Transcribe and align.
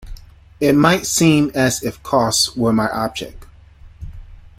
It 0.59 0.73
might 0.73 1.05
seem 1.05 1.51
as 1.53 1.83
if 1.83 2.01
costs 2.01 2.55
were 2.55 2.73
my 2.73 2.89
object. 2.89 3.45